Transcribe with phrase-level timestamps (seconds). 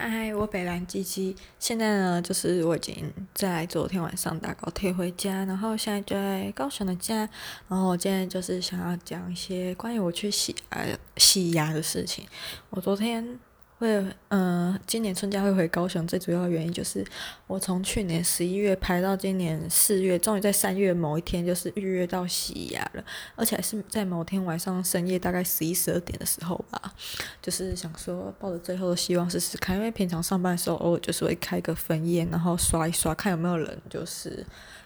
[0.00, 1.34] 嗨，我北兰鸡鸡。
[1.58, 7.28] 现在呢，就是我已经在昨天晚上搭高铁回家，然后现在就在高雄的家。
[7.66, 12.24] 然后我今天就是想要讲一些关于我去洗牙洗牙的事情。
[12.70, 13.40] 我昨天。
[13.78, 17.04] 会，嗯、今年春假会回高雄，最主要的原因就是
[17.46, 23.04] 我从去年十一月排到今年四月，终于在三月某一天就是预约到洗牙了，
[23.36, 26.92] 而且还是在某天晚上深夜大概十一十二点的时候吧，
[27.40, 34.44] 就是想说抱着最后的希望试试看，因为平常上班的时候偶尔就是会开个分页，然后刷一刷看有没有人就是。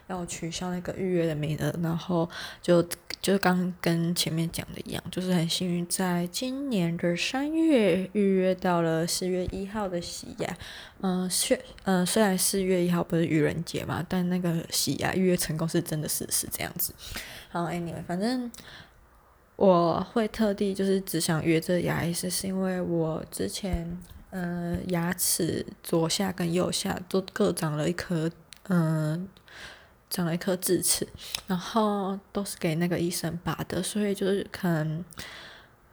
[0.09, 2.29] 要取消那个预约的名额，然后
[2.61, 2.85] 就
[3.21, 10.57] 就刚跟前面讲的一样，就是很幸运，在今年的三月预约到了四月一号的洗牙。
[11.03, 16.93] 嗯、虽嗯、虽然四月一号不是愚人节嘛，但那个洗牙预约成功是真的是是这样子。
[17.49, 18.51] 好，anyway，反正
[19.55, 23.99] 我会特地就是只想约这牙医师，是因为我之前
[24.31, 28.29] 嗯、呃、牙齿左下跟右下都各长了一颗
[28.69, 29.29] 嗯。
[30.13, 31.09] 长了一颗智齿，
[31.47, 35.03] 然后都是给那个医生拔的，所以就是可能，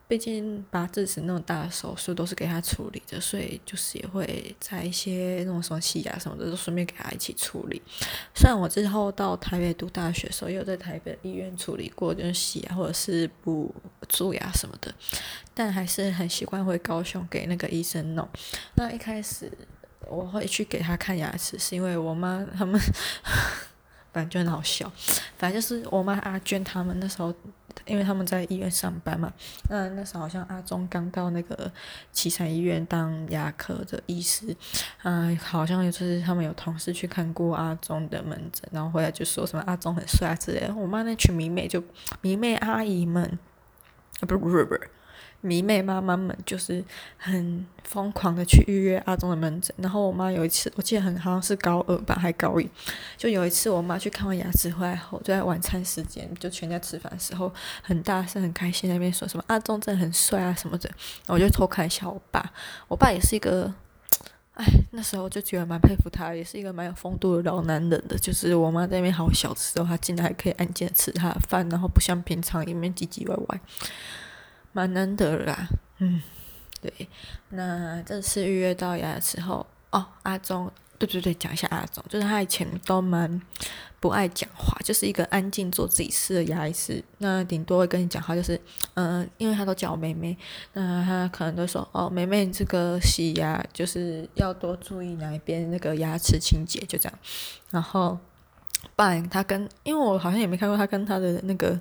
[0.10, 7.82] 毕竟拔智齿那么大的手术都是给他处理的，所以就是也会在一些那种什么洗牙什么的都顺便给他一起处理。
[8.36, 13.74] 虽然我之后到台北读大学的时候，有在台北医院处理过，就是洗牙或者是补
[14.10, 14.94] 蛀牙什么的，
[15.54, 18.28] 但还是很习惯回高雄给那个医生弄。
[18.76, 19.50] 那一开始
[20.10, 22.78] 我会去给他看牙齿，是因为我妈他们。
[24.12, 24.92] 反正就很好笑，
[25.38, 27.34] 反正就是我妈阿娟他们那时候，
[27.86, 29.32] 因为他们在医院上班嘛，
[29.70, 31.72] 那那时候好像阿忠刚到那个
[32.12, 34.56] 旗山医院当牙科的医师，
[35.04, 41.84] 嗯，好像就是他们有同事去看过阿忠的门诊，然后回来就说什么阿忠很帅之类的，我妈那群迷妹就
[42.22, 43.24] 迷妹阿姨们，
[44.22, 44.90] 啊不是不是不是。
[45.42, 46.84] 迷妹妈妈们就是
[47.18, 52.70] 很疯狂的去预约阿中的门诊，然后我妈有一次，我记得很好像是高二吧，还高一，
[53.16, 57.52] 就有一次我妈去看完牙齿回来后，就在晚餐时间，就全家吃饭的时候，
[57.82, 60.90] 很大声很开心那边说什么阿中真的很帅啊什么的，
[61.28, 62.52] 我就偷看一下我爸，
[62.90, 63.74] 我爸也是一个，
[64.56, 73.62] 哎，那时候就觉得蛮佩服他，也是一个蛮有风度的老男人的，就是我妈在那边好小的时候，他竟然还可以安静的吃他的饭，然后不像平常里面唧唧歪歪。
[74.72, 76.22] 蛮难得啦，嗯，
[76.80, 77.10] 对，
[77.50, 83.42] 那这次预约到牙的时候，哦，阿忠，对对对，讲一下阿忠，就是他以前都蛮
[84.00, 88.56] 不爱讲话，就是一个安静做自己事的牙医师，那顶多会跟你讲话，就是，
[88.94, 90.38] 嗯、呃，因为他都叫我妹妹，
[90.74, 97.20] 那他可能都说，哦，妹妹，这个洗牙就是要多注意哪一边那个牙齿清洁，就这样，
[97.72, 98.18] 然后，
[98.96, 101.80] 不然他跟，因为我好像也没看过他跟他的那个，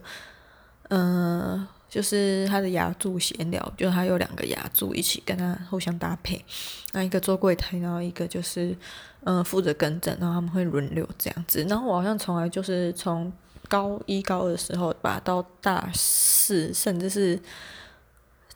[0.89, 1.69] 嗯、呃。
[1.89, 6.45] 就是他的牙柱闲聊，就他有两个牙柱一起跟他互相搭配，
[6.93, 8.77] 那一个做柜台，然后一个就是
[9.25, 11.65] 嗯负责跟诊，然后他们会轮流这样子。
[11.67, 13.33] 然后我好像从来就是从
[13.69, 17.41] 高一高二的时候吧，到大四甚至是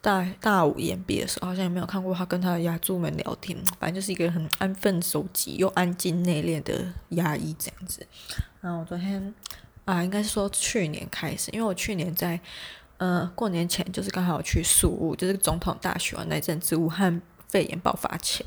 [0.03, 3.57] 大大五延毕的时候，好像也没有看过他跟他的牙柱们聊天。
[3.81, 8.07] 反正就是一个很安分守己又安静内敛的牙医这样子。
[8.61, 9.35] 然后我昨天
[9.87, 12.39] 啊，应该是说去年开始，因为我去年在。
[13.05, 17.21] 嗯，过年前就是刚好去宿雾，就是总统大选那阵子，武汉
[17.53, 18.45] 肺炎爆发前，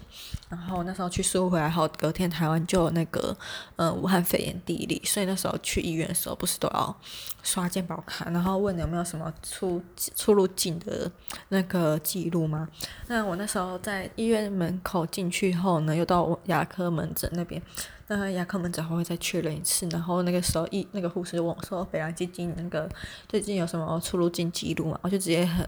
[0.49, 3.37] 然后那时候去宿雾回来后，隔天台湾就有那个
[3.75, 6.97] 嗯武汉肺炎第一例，所以那时候去医院的时候不是都要
[7.43, 9.79] 刷健保卡，然后问有没有什么出
[10.15, 11.11] 出入境的
[11.49, 12.67] 那个记录吗？
[13.05, 17.61] 那我那时候在医院门口进去后呢，又到牙科门诊那边。
[18.07, 22.87] 那牙科门诊还会再确认一次，然后那个时候一那个护士问我说：“北兰基金那个
[23.27, 25.67] 最近有什么出入境记录吗？”我就直接很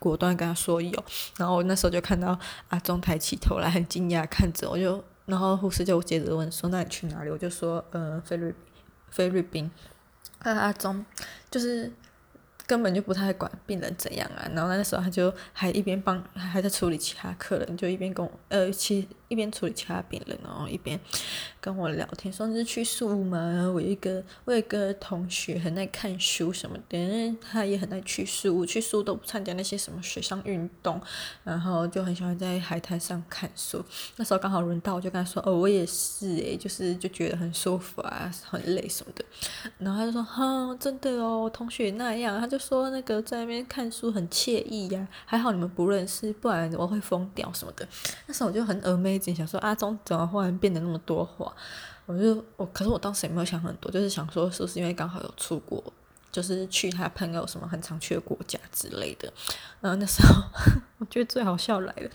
[0.00, 1.04] 果断跟他说有，
[1.38, 8.54] 然后我那时候就看到阿忠抬起头来，很惊讶看着我就，然后护士就接着问说：“那你去哪里？”我就说：“呃，菲律
[9.10, 9.70] 菲律宾。”
[10.44, 11.04] 那阿忠
[11.50, 11.92] 就是。
[12.68, 21.00] 根本就不太管病人怎样啊，然后那时候他就还一边帮还在处理其他客人，就一边跟我呃去一边处理其他病人，然后一边
[21.60, 31.00] 跟我聊天，说是去宿雾嘛，我一个我有一个同学很爱看书什么的，他也很爱去宿，去宿都不参加那些什么水上运动，
[31.44, 33.82] 然后就很喜欢在海滩上看书。
[34.16, 39.24] 那时候刚好轮到，我就跟他说哦，我也是诶，就是就觉得很舒服啊，很累什么的。
[39.78, 42.56] 然后他就说哈，真的哦，同学那样，他就。
[42.66, 47.86] 说那个在那边看书很惬意呀，还好你们不认识，不然我会疯掉什么的。
[48.26, 48.80] 那时候我就很
[49.16, 51.52] 一直想说阿忠怎么忽然变得那么多话？
[52.06, 55.82] 我就我，可是我当时也没有想很多，就是想说是不是因为刚好有出国，
[56.30, 59.32] 就是去他朋友什么很常去的国家之类的。
[59.80, 60.34] 然后那时候
[60.98, 62.10] 我觉得最好笑来了，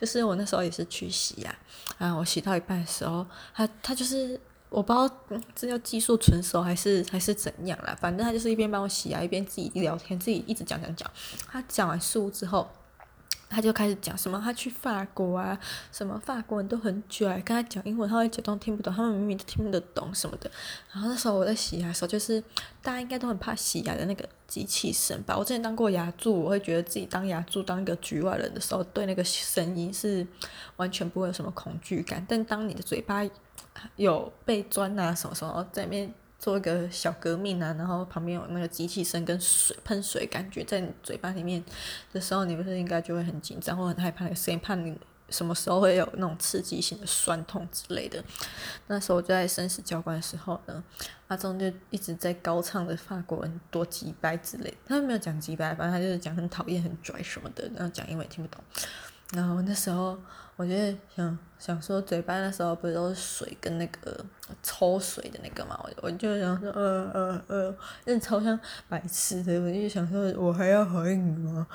[0.00, 1.54] 就是我那时候也是去洗牙，
[1.96, 4.38] 然后我洗到一半的时候，他他就是。
[4.70, 5.12] 我不知道
[5.52, 11.10] 这叫技术纯熟还是还是怎样啦，反正他就是一边帮我洗牙，一边自己聊天，自己一直讲讲讲。
[11.48, 12.70] 他讲完书之后，
[13.50, 15.58] 他就开始讲什么他去法国啊，
[15.90, 20.48] 什么法国人都很拽，跟他讲英文他会假装听不懂，他们明明都听得懂什么的。
[20.92, 22.40] 然后那时候我在洗牙的时候，就是
[22.80, 25.36] 大家应该都很怕洗牙的那个机器声吧。
[25.36, 30.24] 我之前当过牙助，我会觉得自己当牙助当一个局外人的时候，对那个声音是
[30.76, 32.24] 完全不会有什么恐惧感。
[32.28, 33.22] 但当你的嘴巴
[33.96, 41.62] 有被钻啊什么什么，在里面做一个小革命啊，然后旁边有那个机器声跟水喷水感觉在你嘴巴里面
[42.12, 44.98] 的时候，你不是应该就会很紧张或很害怕那个声音，怕你
[45.28, 48.24] 什么时候会有那种刺激性的酸痛之类的。
[48.86, 50.82] 那时候我就在生死交关的时候呢，
[51.28, 58.64] 阿忠就一直在高唱的法国人多机掰之类的，他没有讲机掰，反正他就是讲很讨厌很拽什么的，然后讲英文听不懂。
[59.32, 60.18] 然后那时候，
[60.60, 64.22] 我觉得想想说，嘴巴的时候不是都是水跟那个
[64.62, 67.74] 抽水的那个嘛，我我就想说，呃呃呃，
[68.04, 71.66] 那超像白痴的，我就想说，我还要回你吗？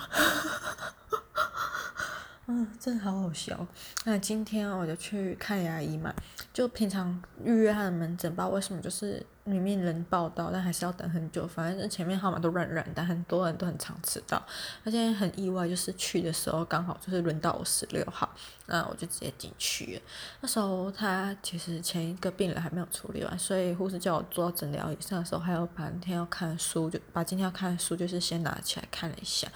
[2.47, 3.67] 嗯，真的好好笑。
[4.03, 6.13] 那今天我就去看牙医嘛，
[6.53, 11.47] 就平常预约他的门诊，不知道为什么就是里面人报到，但还是要等很久。
[11.47, 14.39] 反正前面号码都乱乱，但很多人都很常迟到。
[14.83, 18.29] 而且很意外，就是去的时候刚好就是轮到我十六号，
[18.67, 19.99] 那我就直接进去。
[20.41, 29.47] 那时候他其实前一个病人还没有处理完，所以护士叫我坐到诊疗椅上的时候，还有把今天要看书，就把今天要看的书就是先拿起来看了一下。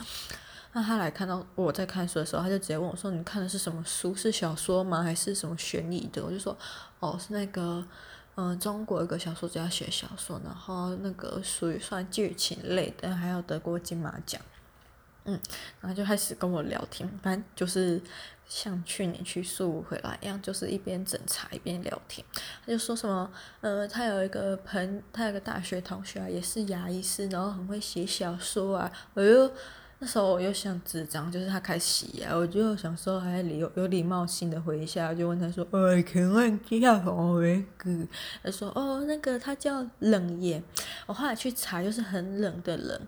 [0.71, 4.13] 那他来看到我在看书的时候，他就直接问我说：“你看的是什么书？
[4.13, 5.01] 是小说吗？
[5.01, 6.56] 还是什么悬疑的？”我就说
[7.01, 7.83] ：“哦，是那个，
[8.36, 14.39] 嗯、中国一个小说家写小说，然后那个属于算剧情类的，还有得过金马奖。”
[15.25, 15.39] 嗯，
[15.81, 18.00] 然后就开始跟我聊天，反正就是
[18.48, 22.24] 像去年去宿回来一样，就是一边整茶一边聊天。
[22.63, 23.27] 他就说什么
[23.62, 29.51] ：“呃，他有一个朋，他有个大学同学啊，也是牙医师，然后很会写小说啊。”我就。
[30.01, 38.07] 那时候我又想纸张，就是他开始洗牙，我就想说还有有礼貌性的回一下，就问他说：“呃，请问叫什么名字？”
[38.42, 40.63] 他说：“哦，那个他叫冷言。”
[41.06, 43.01] 我后来去查，就是很冷的冷，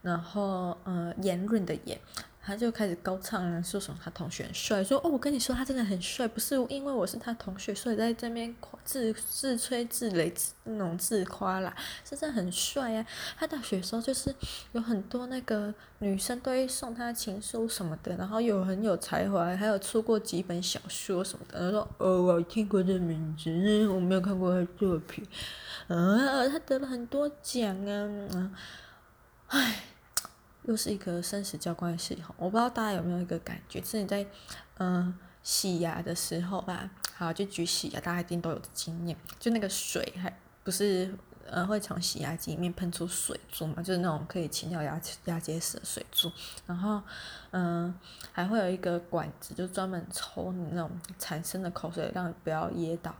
[0.00, 1.98] 然后呃言润的言。
[2.48, 8.56] 他就开始高唱啊，说什么他同学很帅，说哦，我跟你说他真的很帅，不是因为我是他同学，所以在这边
[8.86, 10.32] 自自吹自擂
[10.64, 13.04] 那种自夸啦，真的很帅啊。
[13.36, 14.34] 他大学时候就是
[14.72, 21.58] 有很多那个女生都会送他情书什么的，然后有很有才华，还有出过几本小说什么的。
[21.58, 25.22] 他说哦，我听过这名字，我没有看过他的作品。
[25.88, 28.50] 啊，他得了很多奖啊，
[29.48, 29.82] 唉。
[30.68, 34.24] 又是一个生死交关的事，我不知道大家有没有一个感觉，是你在
[34.76, 40.30] 嗯、洗牙的时候吧，好，就举洗牙，大家一定都有经验，就那个水还
[40.62, 41.10] 不是
[41.46, 46.30] 呃会从洗牙机里面喷出水珠嘛，就是那种可以清掉牙牙结石的水珠，
[46.66, 47.00] 然后
[47.52, 47.94] 嗯、
[48.30, 53.14] 还会有一个管子，就专门抽你那种产生的口水，让你不要噎到。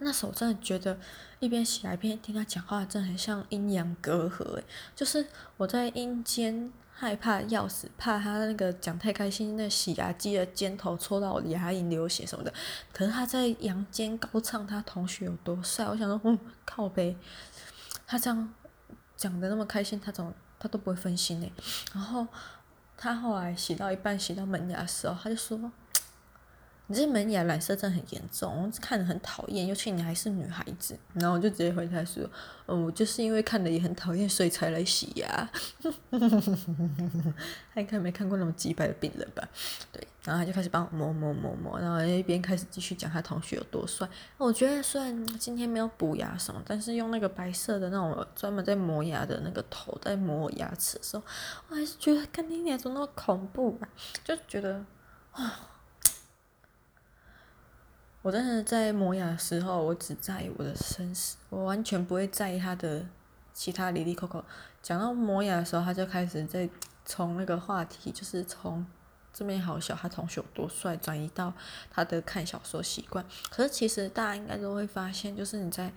[0.00, 0.96] 那时候我真的觉得
[1.40, 4.64] 一边洗牙一边听他讲话，真的很像阴阳隔阂诶。
[4.94, 5.26] 就是
[5.56, 12.54] 我在阴间害怕要死，怕他那个讲太开心，那洗牙机的尖头戳到我牙龈流血什么的。
[12.92, 17.16] 可是他在阳间高唱他同学有多帅，我想说，嗯，靠北，
[18.06, 18.54] 他这样
[19.16, 21.52] 讲的那么开心，他怎么他都不会分心呢？
[21.92, 22.24] 然后
[22.96, 25.72] 他后来洗到一半，洗到门牙的时候，他就说。
[26.88, 30.98] 你这门牙染色症很严重，看着很讨厌，尤其你还是女孩子。
[31.14, 32.28] 然后我就直接回他说
[32.66, 35.48] ：“嗯，我就是因为看着也很讨厌，所以才来洗牙。
[37.72, 39.48] ”他应该没看过那么机掰的病人吧？
[39.90, 44.06] 对，然后他就开始帮我摸摸摸摸，然后一边开始继续讲他同学有多帅。
[44.36, 51.22] 我觉得虽然今天没有补牙什么，但是用那个白色的那种专门在磨牙的那个头在磨我牙齿的时候，
[51.68, 53.88] 我还是觉得干你脸怎么那么恐怖啊？
[54.24, 54.84] 就觉得
[55.30, 55.68] 啊。
[58.22, 63.04] 我真的在磨牙的时候，我只在意我的生死，我完全不会在意他的
[63.52, 64.44] 其他里里扣扣。
[64.80, 66.70] 讲到磨牙的时候，他就开始在
[67.04, 68.86] 从那个话题，就是从
[69.32, 71.52] 这边好小，他同学有多帅，转移到
[71.90, 73.24] 他的看小说习惯。
[73.50, 75.92] 可是其实大家应该都会发现，就是你在，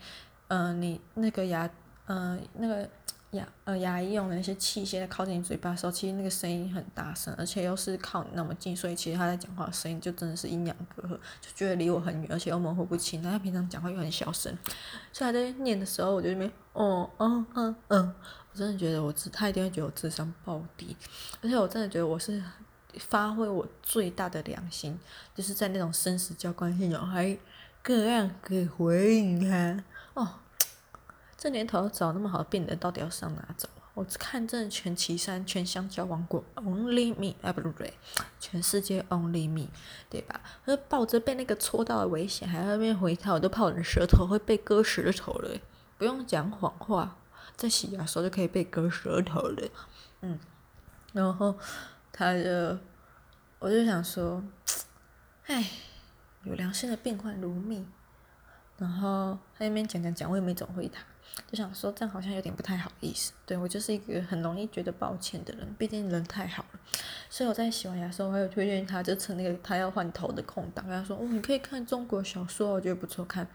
[0.47, 1.69] 嗯、呃，你那个牙，
[2.07, 2.89] 嗯、呃，那个
[3.35, 11.11] 牙呃牙医用的那些器械在靠近你嘴巴的时候，其实那个声音很大声，而且又是靠你那么近，所以其实他在讲话的声音就真的是阴阳隔阂，
[11.41, 13.21] 就觉得离我很远，而且又模糊不清。
[13.21, 14.57] 但他平常讲话又很小声，
[15.13, 18.13] 所以他在念的时候，我就没哦嗯嗯嗯，
[18.51, 20.95] 我真的觉得我智他一定会觉得我智商爆低，
[21.41, 22.41] 而且我真的觉得我是
[22.97, 24.97] 发挥我最大的良心，
[25.33, 27.37] 就是在那种生死交关系中还
[27.81, 30.27] 各样给回应他哦。
[31.45, 33.69] 这年头找那么好的病人，到底要上哪找？
[33.93, 37.93] 我看这全岐山、全香蕉王国，Only me，啊不对，
[38.39, 39.67] 全世界 Only me，
[40.09, 40.41] 对吧？
[40.65, 45.55] 我就抱着被那个戳到的危险，还在那边回头，我都怕我的舌头会被割舌头了。
[45.99, 47.15] 不用讲谎话，
[47.55, 49.69] 在洗牙的时候就可以被割舌头了。
[50.21, 50.39] 嗯，
[51.13, 51.55] 然后
[52.11, 52.79] 他就，
[53.59, 54.43] 我就想说，
[55.45, 55.63] 唉，
[56.41, 57.85] 有良心的病患如蜜。
[58.79, 61.03] 然后他那边讲讲讲，我也没怎么回他。
[61.47, 66.79] 就想说这样好像有点不太好意思，对，我就是一个很容易觉得抱歉的人，毕竟人太好了，
[67.29, 73.47] 所以我在洗完牙的时候，还有推荐他，就趁那个他要换头的空档，跟他说哦，你可以看中国小说，我觉得不错看，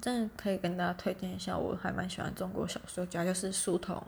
[0.00, 4.02] 真的可以跟大家推荐一下，我还蛮喜欢中国小说，主要就是书童，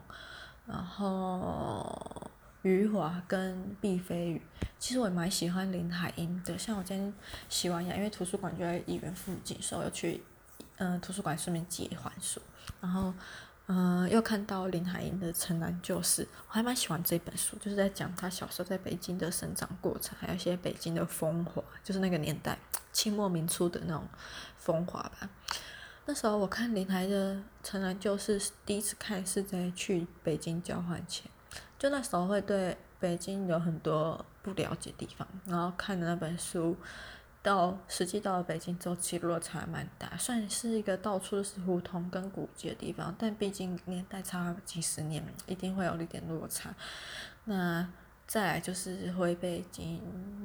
[0.65, 2.31] 然后
[2.63, 4.41] 余华跟毕飞宇，
[4.79, 7.13] 其实我也蛮喜欢林海音的，像我今天
[7.49, 10.23] 洗完牙，因为图书馆就在医院附近，所以我去
[10.83, 12.41] 嗯、图书馆顺便借还书。
[12.81, 13.13] 然后，
[13.67, 22.57] 嗯、又看到林海音的《城南旧事》，我还蛮喜欢这本书，就是在讲他小时候在北京的生长过程，还有一些北京的风华，就是那个年代
[22.91, 24.07] 清末民初的那种
[24.57, 25.29] 风华吧。
[26.07, 31.29] 那时候我看林海的《城南旧事》，第一次看是在去北京交换前，
[31.77, 36.75] 就那时候会对北京有很多不了解地方，然后看的那本书。
[37.43, 46.75] 到实际到了北京之后，其实落差蛮大，算是一个到处都是胡同跟古迹的地方，但毕竟年代差几十年，一定会有一点落差。
[47.45, 47.87] 那
[48.27, 49.99] 再来就是回北京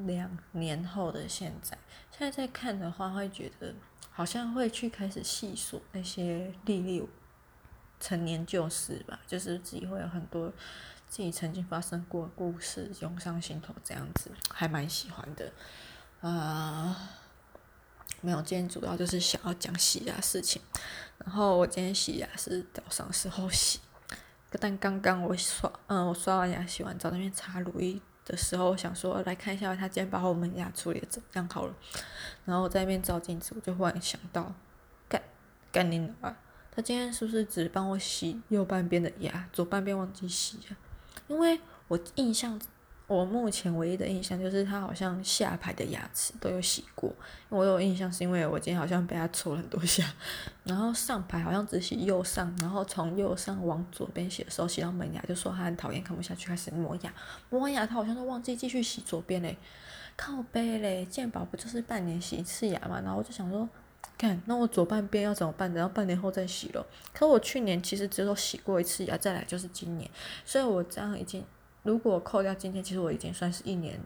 [0.06, 1.76] 两年后的现在，
[2.10, 3.74] 现在在看的话，会觉得
[4.10, 7.06] 好像会去开始细数那些历历
[8.00, 10.50] 陈年旧事吧，就是自己会有很多
[11.06, 15.52] 自己曾经发生过的故事涌上心头，这样子还蛮喜欢的。
[16.22, 16.96] 啊，
[18.20, 20.60] 没有，今天主要就是想要讲洗牙事情。
[21.18, 23.78] 然后我今天洗牙是早上时候洗，
[24.58, 31.74] 但刚刚我刷，嗯，我刷完牙、洗完澡那边擦乳液的时候，我想说来看一下他今天把我们牙处理的怎么样好了。
[32.44, 34.52] 然后我在那边照镜子，我就忽然想到，
[35.08, 35.22] 干
[35.70, 36.34] 干你妈！
[36.74, 40.76] 他今天是不是只帮我洗右半边的牙，左半边忘记洗啊？
[41.28, 42.60] 因为我印象。
[43.08, 47.14] 我目前唯一的印象就是他好像下排的牙齿都有洗过，
[47.48, 50.04] 我有印象是因为我今天好像被他戳了很多下，
[50.64, 57.14] 然后上排好像只洗右上，然后从右上往左边洗的时候洗到门牙，就说他很讨厌看不下去，开始磨牙，
[57.48, 59.56] 磨完牙他好像都忘记继续洗左边嘞，
[60.16, 63.68] 靠背嘞，健保不就是半年洗一次牙嘛，然后我就想说，
[64.18, 65.72] 看那我左半边要怎么办？
[65.72, 66.84] 等到半年后再洗咯。
[67.14, 70.10] 可我去年其实只有洗过一次牙，再来就是今年，
[70.44, 71.44] 所以我这样已经。
[71.86, 74.00] 如果扣掉今天，其实我已经算是一年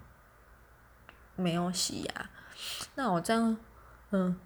[1.35, 2.31] 没有洗牙。
[2.95, 3.57] 那我这样，
[4.11, 4.39] 嗯，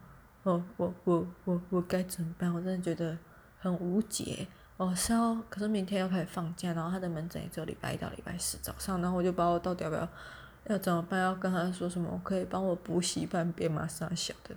[0.44, 2.54] 我我我我我该怎么办？
[2.54, 3.18] 我真的觉得
[3.58, 4.46] 很无解。
[4.76, 10.08] 我是要，可是明天要开始放假，然后他的门诊也只有礼拜一到礼拜四早上，然后我就不知道我到底要不要，
[10.66, 11.20] 要怎么办？
[11.20, 12.08] 要跟他说什么？
[12.12, 13.86] 我可以帮我补洗半边吗？
[13.86, 14.54] 上小的，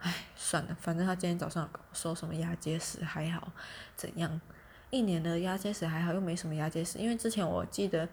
[0.00, 3.52] 唉，算了，反正他今天早上跟我说什么牙结石还好，
[3.96, 4.40] 怎样？
[4.90, 6.98] 一年的牙结石还好，又没什么牙结石。
[6.98, 8.08] 因为之前我记得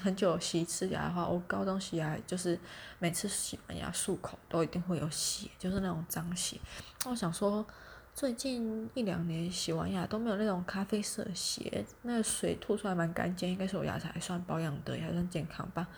[0.00, 2.58] 很久洗一次牙的话，我高中洗牙就是
[2.98, 6.58] 每次洗完牙漱口都一定会有血，就是那种脏血。
[7.04, 7.66] 那我想说，
[8.14, 15.88] 最近一两年洗完牙都没有那种咖啡色血，那个水吐出来蛮干净，应该是我牙齿还算保养的，还算健康吧。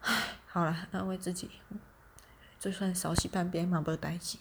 [0.00, 1.48] 唉，好了，安慰自己，
[2.58, 4.38] 就算少洗半边嘛，没代志。